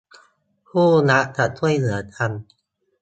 [0.69, 2.31] คู่รักจะช่วยเหลือกัน